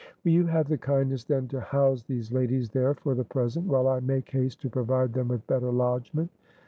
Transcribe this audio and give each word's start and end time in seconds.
"Will 0.25 0.31
you 0.31 0.45
have 0.47 0.67
the 0.67 0.79
kindness 0.79 1.25
then 1.25 1.47
to 1.49 1.59
house 1.59 2.01
these 2.01 2.31
ladies 2.31 2.71
there 2.71 2.95
for 2.95 3.13
the 3.13 3.23
present, 3.23 3.67
while 3.67 3.87
I 3.87 3.99
make 3.99 4.31
haste 4.31 4.59
to 4.61 4.67
provide 4.71 5.13
them 5.13 5.27
with 5.27 5.45
better 5.45 5.71
lodgment? 5.71 6.31